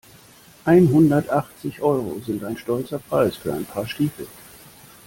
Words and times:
Einhundertachtzig 0.65 1.79
Euro 1.83 2.19
sind 2.25 2.43
ein 2.43 2.57
stolzer 2.57 2.97
Preis 2.97 3.37
für 3.37 3.53
ein 3.53 3.65
Paar 3.65 3.85
Stiefel. 3.87 4.25